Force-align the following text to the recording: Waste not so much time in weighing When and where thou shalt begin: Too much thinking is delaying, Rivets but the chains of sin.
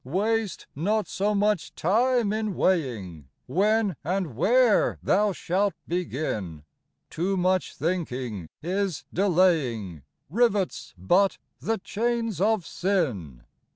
Waste 0.03 0.65
not 0.73 1.07
so 1.07 1.35
much 1.35 1.75
time 1.75 2.33
in 2.33 2.55
weighing 2.55 3.29
When 3.45 3.95
and 4.03 4.35
where 4.35 4.97
thou 5.03 5.31
shalt 5.31 5.75
begin: 5.87 6.63
Too 7.11 7.37
much 7.37 7.75
thinking 7.75 8.49
is 8.63 9.05
delaying, 9.13 10.01
Rivets 10.27 10.95
but 10.97 11.37
the 11.59 11.77
chains 11.77 12.41
of 12.41 12.65
sin. 12.65 13.43